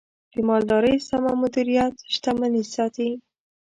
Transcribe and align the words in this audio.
د 0.33 0.35
مالدارۍ 0.47 0.95
سمه 1.09 1.31
مدیریت، 1.41 1.93
شتمني 2.13 2.63
ساتي. 2.73 3.09